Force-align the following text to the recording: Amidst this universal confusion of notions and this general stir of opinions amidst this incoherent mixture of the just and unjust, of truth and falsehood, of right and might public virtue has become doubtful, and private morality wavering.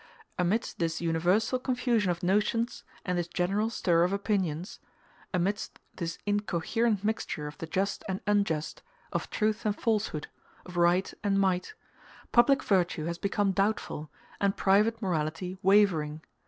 Amidst 0.39 0.79
this 0.79 0.99
universal 0.99 1.59
confusion 1.59 2.09
of 2.09 2.23
notions 2.23 2.83
and 3.05 3.19
this 3.19 3.27
general 3.27 3.69
stir 3.69 4.01
of 4.03 4.11
opinions 4.11 4.79
amidst 5.31 5.77
this 5.97 6.17
incoherent 6.25 7.03
mixture 7.03 7.45
of 7.45 7.55
the 7.59 7.67
just 7.67 8.03
and 8.09 8.19
unjust, 8.25 8.81
of 9.13 9.29
truth 9.29 9.63
and 9.63 9.77
falsehood, 9.79 10.27
of 10.65 10.75
right 10.75 11.13
and 11.23 11.39
might 11.39 11.75
public 12.31 12.63
virtue 12.63 13.05
has 13.05 13.19
become 13.19 13.51
doubtful, 13.51 14.09
and 14.39 14.57
private 14.57 14.99
morality 15.03 15.59
wavering. 15.61 16.21